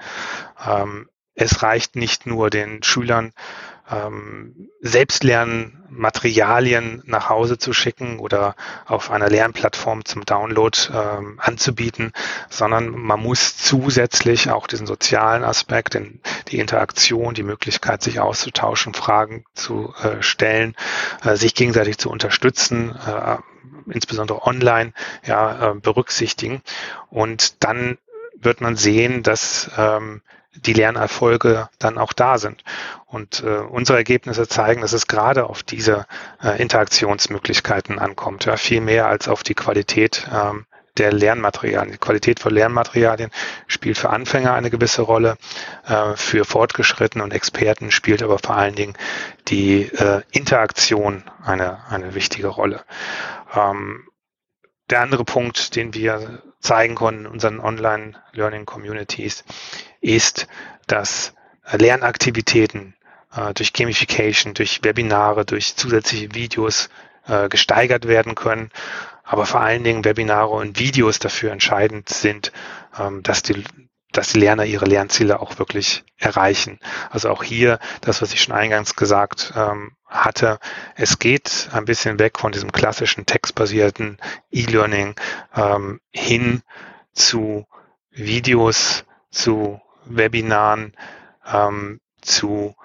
[0.66, 3.34] Ähm, es reicht nicht nur den Schülern
[3.92, 12.14] ähm, Selbstlernmaterialien nach Hause zu schicken oder auf einer Lernplattform zum Download ähm, anzubieten,
[12.50, 18.94] sondern man muss zusätzlich auch diesen sozialen Aspekt, den, die Interaktion, die Möglichkeit, sich auszutauschen,
[18.94, 20.76] Fragen zu äh, stellen,
[21.24, 23.38] äh, sich gegenseitig zu unterstützen, äh,
[23.92, 24.94] insbesondere online,
[25.26, 26.62] ja, äh, berücksichtigen.
[27.10, 27.98] Und dann
[28.40, 30.22] wird man sehen, dass ähm,
[30.56, 32.64] die Lernerfolge dann auch da sind.
[33.06, 36.06] Und äh, unsere Ergebnisse zeigen, dass es gerade auf diese
[36.44, 40.66] äh, Interaktionsmöglichkeiten ankommt, ja, viel mehr als auf die Qualität ähm,
[40.98, 41.94] der Lernmaterialien.
[41.94, 43.32] Die Qualität von Lernmaterialien
[43.68, 45.38] spielt für Anfänger eine gewisse Rolle,
[45.86, 48.98] äh, für Fortgeschrittene und Experten spielt aber vor allen Dingen
[49.48, 52.84] die äh, Interaktion eine, eine wichtige Rolle.
[53.54, 54.08] Ähm,
[54.90, 59.46] der andere Punkt, den wir zeigen konnten in unseren Online-Learning-Communities,
[60.02, 60.48] ist,
[60.88, 61.34] dass
[61.72, 62.96] Lernaktivitäten
[63.34, 66.90] äh, durch Gamification, durch Webinare, durch zusätzliche Videos
[67.28, 68.70] äh, gesteigert werden können.
[69.24, 72.52] Aber vor allen Dingen Webinare und Videos dafür entscheidend sind,
[73.00, 73.64] ähm, dass die
[74.12, 76.80] dass die Lerner ihre Lernziele auch wirklich erreichen.
[77.10, 80.60] Also auch hier das, was ich schon eingangs gesagt ähm, hatte,
[80.96, 84.18] es geht ein bisschen weg von diesem klassischen textbasierten
[84.52, 85.16] E-Learning
[85.56, 86.62] ähm, hin
[87.14, 87.66] zu
[88.10, 89.80] Videos, zu
[90.16, 90.94] Webinaren,
[91.52, 92.76] ähm, zu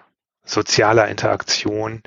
[0.45, 2.03] sozialer Interaktion,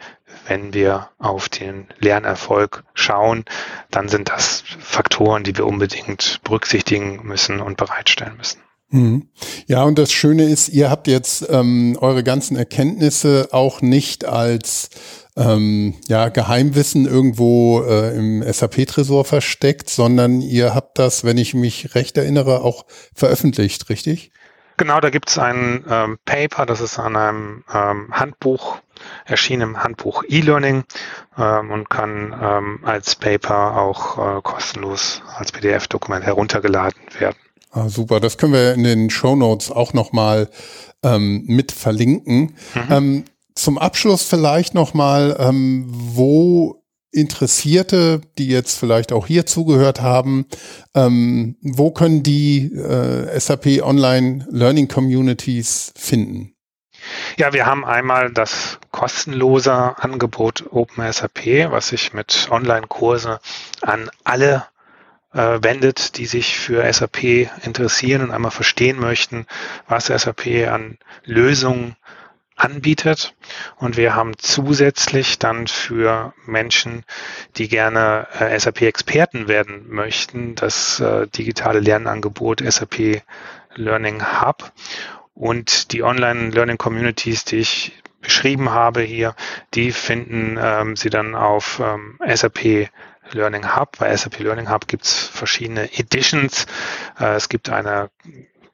[0.47, 3.45] wenn wir auf den Lernerfolg schauen,
[3.91, 8.61] dann sind das Faktoren, die wir unbedingt berücksichtigen müssen und bereitstellen müssen.
[8.91, 9.27] Mhm.
[9.67, 14.89] Ja, und das Schöne ist, ihr habt jetzt ähm, eure ganzen Erkenntnisse auch nicht als
[15.37, 21.93] ähm, ja, Geheimwissen irgendwo äh, im SAP-Tresor versteckt, sondern ihr habt das, wenn ich mich
[21.93, 24.31] recht erinnere, auch veröffentlicht, richtig?
[24.79, 28.77] Genau, da gibt es ein ähm, Paper, das ist an einem ähm, Handbuch
[29.25, 30.85] erschienen, im Handbuch E-Learning
[31.37, 37.35] ähm, und kann ähm, als Paper auch äh, kostenlos als PDF-Dokument heruntergeladen werden.
[37.71, 40.49] Ah, super, das können wir in den Show Notes auch nochmal
[41.03, 42.55] ähm, mit verlinken.
[42.73, 42.87] Mhm.
[42.89, 46.78] Ähm, zum Abschluss vielleicht nochmal, ähm, wo
[47.11, 50.45] Interessierte, die jetzt vielleicht auch hier zugehört haben,
[50.93, 56.53] ähm, wo können die äh, SAP Online Learning Communities finden?
[57.37, 63.39] Ja, wir haben einmal das kostenlose Angebot OpenSAP, was sich mit Online-Kurse
[63.81, 64.65] an alle
[65.33, 69.45] äh, wendet, die sich für SAP interessieren und einmal verstehen möchten,
[69.87, 71.95] was SAP an Lösungen
[72.59, 73.35] anbietet.
[73.77, 77.03] Und wir haben zusätzlich dann für Menschen,
[77.57, 83.21] die gerne äh, SAP-Experten werden möchten, das äh, digitale Lernangebot SAP
[83.75, 84.71] Learning Hub
[85.35, 89.35] und die Online-Learning-Communities, die ich beschrieben habe hier,
[89.73, 92.89] die finden ähm, Sie dann auf ähm, SAP
[93.31, 93.97] Learning Hub.
[93.99, 96.65] Bei SAP Learning Hub gibt es verschiedene Editions.
[97.19, 98.09] Äh, es gibt eine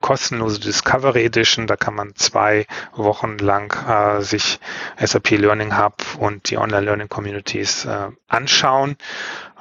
[0.06, 1.66] kostenlose Discovery Edition.
[1.66, 4.60] Da kann man zwei Wochen lang äh, sich
[5.04, 8.98] SAP Learning Hub und die Online Learning Communities äh, anschauen.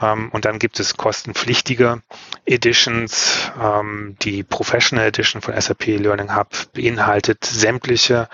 [0.03, 2.03] Ähm, und dann gibt es kostenpflichtige
[2.45, 3.53] Editions.
[3.59, 8.29] Ähm, die Professional Edition von SAP Learning Hub beinhaltet sämtliche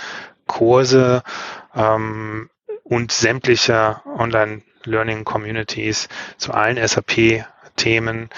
[0.49, 1.23] Kurse
[1.77, 2.51] ähm,
[2.83, 8.31] und sämtliche Online Learning Communities zu allen SAP-Themen.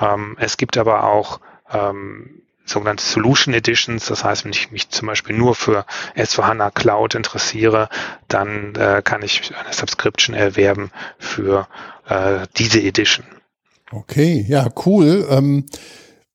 [0.00, 1.38] Ähm, es gibt aber auch
[1.72, 2.40] ähm,
[2.70, 4.06] sogenannte Solution Editions.
[4.06, 5.84] Das heißt, wenn ich mich zum Beispiel nur für
[6.16, 7.88] S4HANA Cloud interessiere,
[8.28, 11.68] dann äh, kann ich eine Subscription erwerben für
[12.08, 13.26] äh, diese Edition.
[13.92, 15.26] Okay, ja, cool.
[15.30, 15.66] Ähm,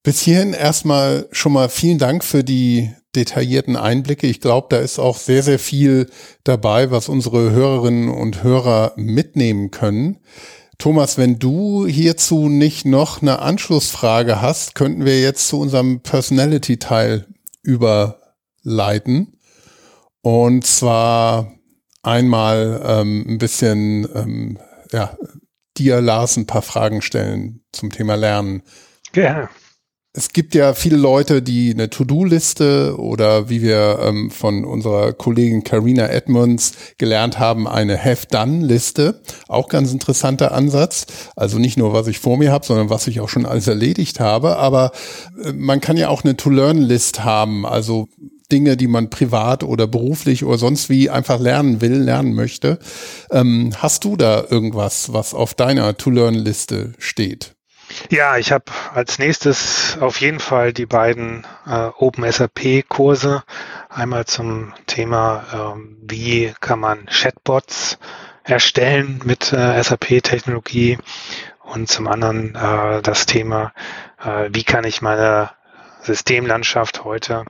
[0.04, 4.28] bis hierhin erstmal schon mal vielen Dank für die detaillierten Einblicke.
[4.28, 6.10] Ich glaube, da ist auch sehr, sehr viel
[6.44, 10.20] dabei, was unsere Hörerinnen und Hörer mitnehmen können.
[10.78, 17.28] Thomas, wenn du hierzu nicht noch eine Anschlussfrage hast, könnten wir jetzt zu unserem Personality-Teil
[17.64, 19.40] überleiten.
[20.22, 21.52] Und zwar
[22.04, 24.60] einmal ähm, ein bisschen, ähm,
[24.92, 25.18] ja,
[25.78, 28.64] dir, Lars, ein paar Fragen stellen zum Thema Lernen.
[29.12, 29.50] Gerne
[30.18, 35.66] es gibt ja viele Leute, die eine To-Do-Liste oder wie wir ähm, von unserer Kollegin
[35.66, 39.22] Karina Edmonds gelernt haben, eine Have-Done-Liste.
[39.50, 41.06] Auch ganz interessanter Ansatz.
[41.36, 44.22] Also nicht nur, was ich vor mir habe, sondern was ich auch schon alles erledigt
[44.22, 44.56] habe.
[44.56, 44.94] Aber
[45.44, 47.66] äh, man kann ja auch eine To-Learn-List haben.
[47.66, 48.08] Also
[48.50, 52.80] Dinge, die man privat oder beruflich oder sonst wie einfach lernen will, lernen möchte.
[53.32, 57.55] Ähm, hast du da irgendwas, was auf deiner To-Learn-Liste steht?
[58.10, 63.44] Ja, ich habe als nächstes auf jeden Fall die beiden äh, OpenSAP-Kurse.
[63.90, 67.98] Einmal zum Thema, ähm, wie kann man Chatbots
[68.44, 70.98] erstellen mit äh, SAP-Technologie
[71.62, 73.74] und zum anderen äh, das Thema,
[74.24, 75.52] äh, wie kann ich meine
[76.02, 77.46] Systemlandschaft heute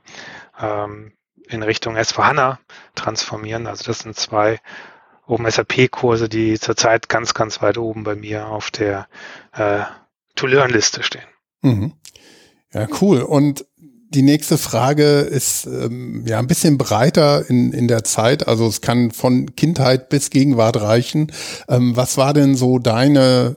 [0.60, 1.12] ähm,
[1.48, 2.58] in Richtung S4HANA
[2.94, 3.66] transformieren.
[3.66, 4.58] Also das sind zwei
[5.26, 9.08] OpenSAP-Kurse, die zurzeit ganz, ganz weit oben bei mir auf der
[9.52, 9.82] äh,
[10.36, 11.26] To-Learn-Liste stehen.
[11.62, 11.92] Mhm.
[12.72, 13.22] Ja, cool.
[13.22, 13.64] Und
[14.10, 18.46] die nächste Frage ist ähm, ja ein bisschen breiter in, in der Zeit.
[18.46, 21.32] Also es kann von Kindheit bis Gegenwart reichen.
[21.68, 23.56] Ähm, was war denn so deine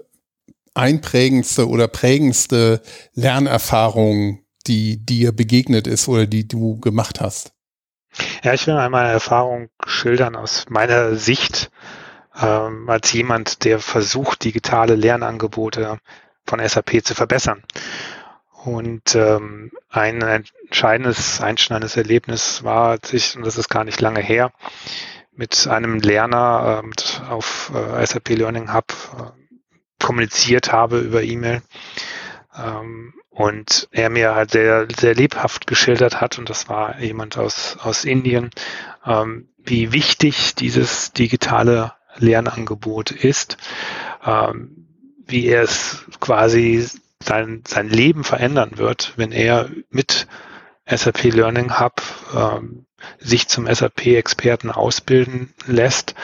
[0.73, 2.81] einprägendste oder prägendste
[3.13, 7.53] Lernerfahrung, die dir begegnet ist oder die du gemacht hast?
[8.43, 11.69] Ja, ich will einmal eine Erfahrung schildern aus meiner Sicht
[12.41, 15.99] ähm, als jemand, der versucht, digitale Lernangebote
[16.49, 17.63] von SAP zu verbessern.
[18.63, 24.19] Und ähm, ein entscheidendes, einschneidendes Erlebnis war, als ich, und das ist gar nicht lange
[24.19, 24.51] her,
[25.31, 31.61] mit einem Lerner äh, auf äh, SAP Learning Hub äh, kommuniziert habe über E-Mail.
[32.57, 37.77] Ähm, und er mir halt sehr, sehr lebhaft geschildert hat, und das war jemand aus,
[37.81, 38.49] aus Indien,
[39.05, 43.55] ähm, wie wichtig dieses digitale Lernangebot ist.
[44.25, 44.88] Ähm,
[45.29, 46.87] wie er es quasi
[47.21, 50.27] sein, sein Leben verändern wird, wenn er mit
[50.85, 52.01] SAP Learning Hub
[52.35, 52.85] ähm,
[53.19, 56.15] sich zum SAP-Experten ausbilden lässt,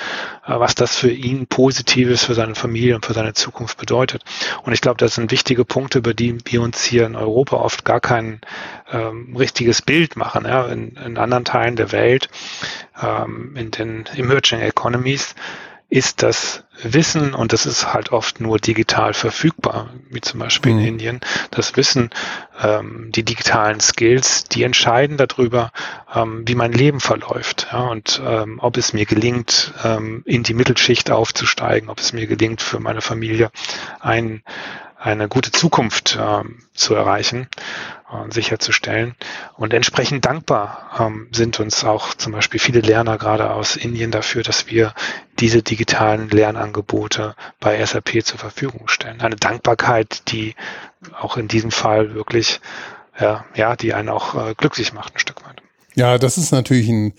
[0.46, 4.24] äh, was das für ihn Positives für seine Familie und für seine Zukunft bedeutet.
[4.64, 7.86] Und ich glaube, das sind wichtige Punkte, über die wir uns hier in Europa oft
[7.86, 8.42] gar kein
[8.92, 10.46] ähm, richtiges Bild machen.
[10.46, 10.66] Ja?
[10.66, 12.30] In, in anderen Teilen der Welt,
[13.02, 15.36] ähm, in den Emerging Economies,
[15.90, 20.80] ist das Wissen, und das ist halt oft nur digital verfügbar, wie zum Beispiel mhm.
[20.80, 21.20] in Indien,
[21.52, 22.10] das Wissen,
[22.62, 25.72] ähm, die digitalen Skills, die entscheiden darüber,
[26.14, 30.54] ähm, wie mein Leben verläuft ja, und ähm, ob es mir gelingt, ähm, in die
[30.54, 33.52] Mittelschicht aufzusteigen, ob es mir gelingt, für meine Familie
[34.00, 34.44] ein,
[34.98, 37.48] eine gute Zukunft ähm, zu erreichen
[38.12, 39.16] äh, sicherzustellen.
[39.56, 44.44] Und entsprechend dankbar ähm, sind uns auch zum Beispiel viele Lerner gerade aus Indien dafür,
[44.44, 44.94] dass wir
[45.40, 49.22] diese digitalen Lernangebote bei SAP zur Verfügung stellen.
[49.22, 50.56] Eine Dankbarkeit, die
[51.20, 52.62] auch in diesem Fall wirklich,
[53.20, 55.62] ja, ja die einen auch äh, glücklich macht ein Stück weit.
[55.96, 57.14] Ja, das ist natürlich ein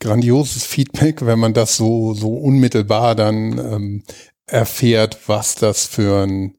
[0.00, 4.04] grandioses Feedback, wenn man das so, so unmittelbar dann ähm,
[4.46, 6.54] erfährt, was das für ein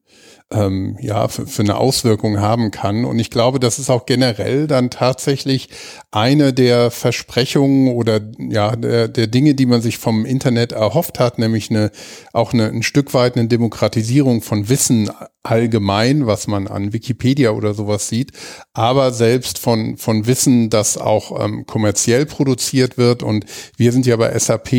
[0.54, 3.04] ähm, ja für, für eine Auswirkung haben kann.
[3.04, 5.68] Und ich glaube, das ist auch generell dann tatsächlich
[6.10, 11.38] eine der Versprechungen oder ja der, der Dinge, die man sich vom Internet erhofft hat,
[11.38, 11.90] nämlich eine
[12.32, 15.10] auch eine, ein Stück weit eine Demokratisierung von Wissen
[15.44, 18.32] allgemein, was man an Wikipedia oder sowas sieht,
[18.72, 23.22] aber selbst von von Wissen, das auch ähm, kommerziell produziert wird.
[23.22, 23.44] Und
[23.76, 24.72] wir sind ja bei SAP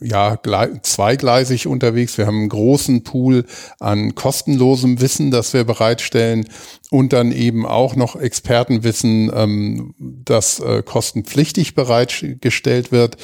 [0.00, 0.38] ja
[0.82, 2.18] zweigleisig unterwegs.
[2.18, 3.46] Wir haben einen großen Pool
[3.80, 6.46] an kostenlosem Wissen, das wir bereitstellen
[6.92, 13.16] und dann eben auch noch Expertenwissen, ähm, das äh, kostenpflichtig bereitgestellt wird.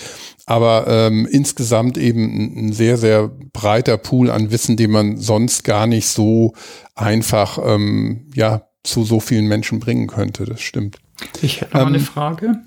[0.47, 5.87] Aber ähm, insgesamt eben ein sehr, sehr breiter Pool an Wissen, den man sonst gar
[5.87, 6.55] nicht so
[6.95, 10.47] einfach ähm, ja, zu so vielen Menschen bringen könnte.
[10.47, 10.97] Das stimmt.
[11.43, 12.61] Ich hätte noch ähm, eine Frage.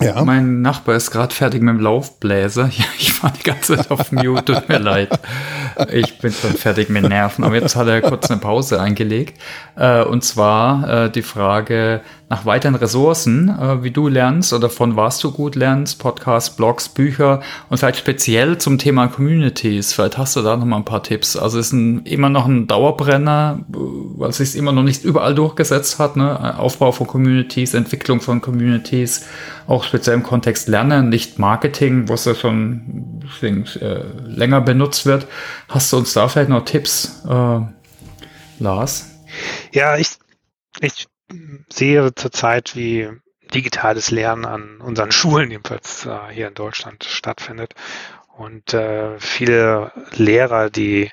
[0.00, 0.24] Ja.
[0.24, 2.70] Mein Nachbar ist gerade fertig mit dem Laufbläser.
[2.98, 5.18] Ich war die ganze Zeit auf Mute, tut mir leid.
[5.92, 9.40] ich bin schon fertig mit Nerven, aber jetzt hat er kurz eine Pause eingelegt.
[9.74, 14.96] Äh, und zwar äh, die Frage nach weiteren Ressourcen, äh, wie du lernst oder von
[14.96, 19.92] was du gut lernst, Podcasts, Blogs, Bücher und vielleicht speziell zum Thema Communities.
[19.92, 21.36] Vielleicht hast du da noch mal ein paar Tipps.
[21.36, 25.34] Also es ist ein, immer noch ein Dauerbrenner, weil es sich immer noch nicht überall
[25.34, 26.16] durchgesetzt hat.
[26.16, 26.58] Ne?
[26.58, 29.26] Aufbau von Communities, Entwicklung von Communities,
[29.66, 35.26] auch speziell im Kontext Lernen, nicht Marketing, wo es ja schon äh, länger benutzt wird.
[35.68, 37.60] Hast du uns da vielleicht noch Tipps, äh,
[38.58, 39.10] Lars?
[39.72, 40.18] Ja, ich,
[40.80, 41.06] ich
[41.68, 43.08] sehe zurzeit, wie
[43.54, 47.74] digitales Lernen an unseren Schulen jedenfalls äh, hier in Deutschland stattfindet.
[48.36, 51.10] Und äh, viele Lehrer, die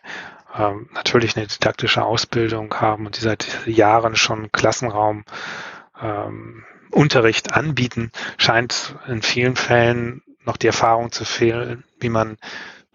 [0.58, 5.26] ähm, natürlich eine didaktische Ausbildung haben und die seit Jahren schon Klassenraum
[6.02, 6.64] ähm,
[6.96, 12.38] Unterricht anbieten, scheint in vielen Fällen noch die Erfahrung zu fehlen, wie man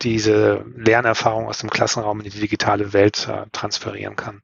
[0.00, 4.40] diese Lernerfahrung aus dem Klassenraum in die digitale Welt äh, transferieren kann.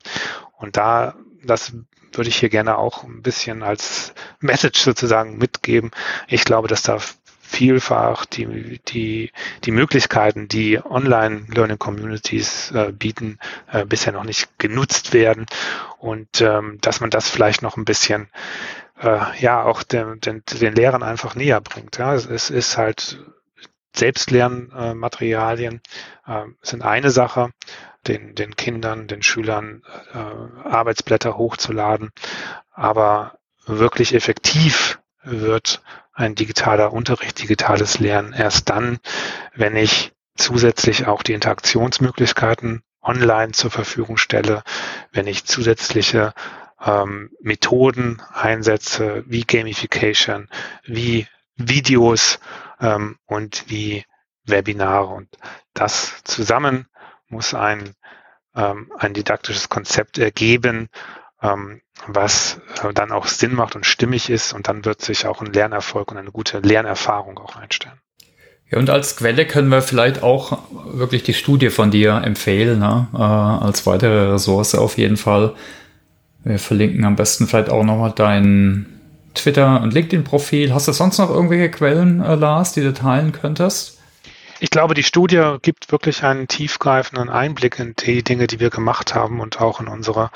[0.58, 1.72] Und da, das
[2.12, 5.90] würde ich hier gerne auch ein bisschen als Message sozusagen mitgeben.
[6.28, 6.98] Ich glaube, dass da
[7.40, 9.32] vielfach die, die,
[9.64, 13.38] die Möglichkeiten, die Online-Learning-Communities äh, bieten,
[13.72, 15.46] äh, bisher noch nicht genutzt werden
[15.98, 18.28] und ähm, dass man das vielleicht noch ein bisschen
[19.00, 21.98] äh, ja auch den, den, den Lehrern einfach näher bringt.
[21.98, 23.18] Ja, es, es ist halt
[23.94, 25.80] Selbstlernmaterialien
[26.26, 27.50] äh, sind eine Sache,
[28.06, 29.82] den, den Kindern, den Schülern
[30.12, 32.10] äh, Arbeitsblätter hochzuladen,
[32.72, 35.82] aber wirklich effektiv wird
[36.12, 38.98] ein digitaler Unterricht, digitales Lernen erst dann,
[39.54, 44.62] wenn ich zusätzlich auch die Interaktionsmöglichkeiten online zur Verfügung stelle,
[45.12, 46.32] wenn ich zusätzliche
[46.84, 50.48] ähm, Methoden einsetze, wie Gamification,
[50.84, 52.38] wie Videos
[52.80, 54.04] ähm, und wie
[54.44, 55.06] Webinare.
[55.06, 55.28] Und
[55.74, 56.86] das zusammen
[57.28, 57.94] muss ein,
[58.54, 60.88] ähm, ein didaktisches Konzept ergeben,
[61.42, 64.52] ähm, was äh, dann auch Sinn macht und stimmig ist.
[64.52, 68.00] Und dann wird sich auch ein Lernerfolg und eine gute Lernerfahrung auch einstellen.
[68.70, 73.06] Ja, und als Quelle können wir vielleicht auch wirklich die Studie von dir empfehlen, ne?
[73.14, 75.54] äh, als weitere Ressource auf jeden Fall.
[76.46, 78.86] Wir verlinken am besten vielleicht auch nochmal dein
[79.34, 80.72] Twitter- und LinkedIn-Profil.
[80.72, 83.98] Hast du sonst noch irgendwelche Quellen, äh, Lars, die du teilen könntest?
[84.60, 89.12] Ich glaube, die Studie gibt wirklich einen tiefgreifenden Einblick in die Dinge, die wir gemacht
[89.12, 90.30] haben und auch in unsere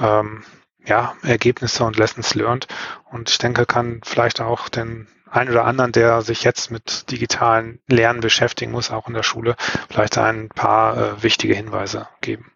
[0.00, 0.44] ähm,
[0.86, 2.66] ja, Ergebnisse und Lessons learned.
[3.12, 7.80] Und ich denke, kann vielleicht auch den ein oder anderen, der sich jetzt mit digitalen
[7.86, 9.56] Lernen beschäftigen muss, auch in der Schule,
[9.90, 12.53] vielleicht ein paar äh, wichtige Hinweise geben.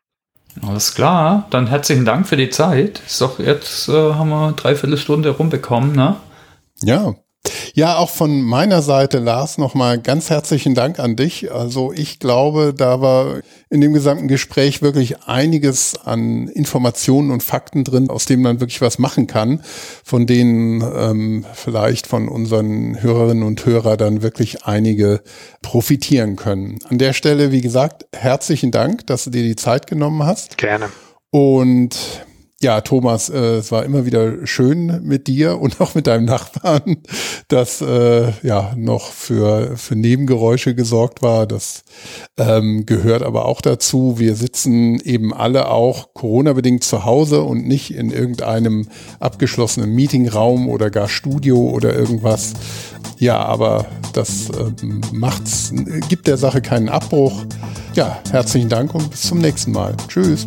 [0.66, 3.00] Alles klar, dann herzlichen Dank für die Zeit.
[3.06, 6.16] Ist doch jetzt äh, haben wir dreiviertel Stunde rumbekommen, ne?
[6.82, 7.14] Ja,
[7.74, 11.52] ja, auch von meiner Seite, Lars, nochmal ganz herzlichen Dank an dich.
[11.52, 13.40] Also ich glaube, da war
[13.70, 18.80] in dem gesamten Gespräch wirklich einiges an Informationen und Fakten drin, aus dem man wirklich
[18.80, 19.62] was machen kann,
[20.04, 25.22] von denen ähm, vielleicht von unseren Hörerinnen und Hörern dann wirklich einige
[25.62, 26.78] profitieren können.
[26.88, 30.58] An der Stelle, wie gesagt, herzlichen Dank, dass du dir die Zeit genommen hast.
[30.58, 30.88] Gerne.
[31.30, 31.96] Und
[32.60, 36.96] ja, Thomas, äh, es war immer wieder schön mit dir und auch mit deinem Nachbarn,
[37.48, 41.46] dass äh, ja noch für, für Nebengeräusche gesorgt war.
[41.46, 41.84] Das
[42.36, 44.18] ähm, gehört aber auch dazu.
[44.18, 48.88] Wir sitzen eben alle auch Corona-bedingt zu Hause und nicht in irgendeinem
[49.20, 52.54] abgeschlossenen Meetingraum oder gar Studio oder irgendwas.
[53.18, 55.72] Ja, aber das äh, macht's,
[56.08, 57.44] gibt der Sache keinen Abbruch.
[57.94, 59.96] Ja, herzlichen Dank und bis zum nächsten Mal.
[60.08, 60.44] Tschüss.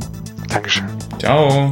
[0.51, 0.85] Dankeschön.
[1.19, 1.71] Ciao.